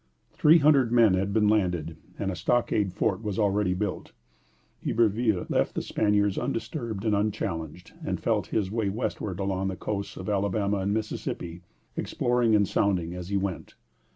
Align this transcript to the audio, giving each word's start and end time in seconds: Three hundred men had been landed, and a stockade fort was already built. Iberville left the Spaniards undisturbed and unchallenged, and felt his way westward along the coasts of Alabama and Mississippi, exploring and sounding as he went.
Three 0.33 0.57
hundred 0.57 0.91
men 0.91 1.13
had 1.13 1.31
been 1.31 1.47
landed, 1.47 1.95
and 2.17 2.31
a 2.31 2.35
stockade 2.35 2.91
fort 2.91 3.21
was 3.21 3.37
already 3.37 3.75
built. 3.75 4.13
Iberville 4.83 5.45
left 5.47 5.75
the 5.75 5.83
Spaniards 5.83 6.39
undisturbed 6.39 7.05
and 7.05 7.15
unchallenged, 7.15 7.93
and 8.03 8.19
felt 8.19 8.47
his 8.47 8.71
way 8.71 8.89
westward 8.89 9.39
along 9.39 9.67
the 9.67 9.75
coasts 9.75 10.17
of 10.17 10.27
Alabama 10.27 10.77
and 10.77 10.91
Mississippi, 10.91 11.61
exploring 11.95 12.55
and 12.55 12.67
sounding 12.67 13.13
as 13.13 13.29
he 13.29 13.37
went. 13.37 13.75